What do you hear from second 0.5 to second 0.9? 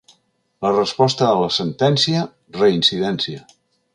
La